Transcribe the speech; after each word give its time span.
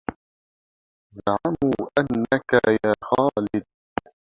زعموا 1.17 1.87
أنك 1.99 2.53
يا 2.67 2.93
خالد 3.03 3.65